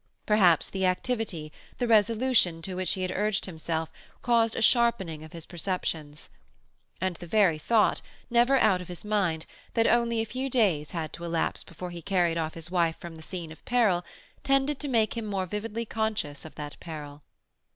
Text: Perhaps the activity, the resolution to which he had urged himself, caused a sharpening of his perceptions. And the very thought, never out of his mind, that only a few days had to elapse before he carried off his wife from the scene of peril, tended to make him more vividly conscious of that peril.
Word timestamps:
Perhaps 0.25 0.71
the 0.71 0.87
activity, 0.87 1.51
the 1.77 1.85
resolution 1.87 2.63
to 2.63 2.73
which 2.73 2.93
he 2.93 3.03
had 3.03 3.11
urged 3.11 3.45
himself, 3.45 3.87
caused 4.23 4.55
a 4.55 4.61
sharpening 4.63 5.23
of 5.23 5.31
his 5.31 5.45
perceptions. 5.45 6.31
And 6.99 7.17
the 7.17 7.27
very 7.27 7.59
thought, 7.59 8.01
never 8.27 8.57
out 8.57 8.81
of 8.81 8.87
his 8.87 9.05
mind, 9.05 9.45
that 9.75 9.85
only 9.85 10.19
a 10.19 10.25
few 10.25 10.49
days 10.49 10.89
had 10.89 11.13
to 11.13 11.23
elapse 11.23 11.63
before 11.63 11.91
he 11.91 12.01
carried 12.01 12.39
off 12.39 12.55
his 12.55 12.71
wife 12.71 12.97
from 12.97 13.15
the 13.15 13.21
scene 13.21 13.51
of 13.51 13.63
peril, 13.63 14.03
tended 14.43 14.79
to 14.79 14.87
make 14.87 15.15
him 15.15 15.27
more 15.27 15.45
vividly 15.45 15.85
conscious 15.85 16.45
of 16.45 16.55
that 16.55 16.79
peril. 16.79 17.21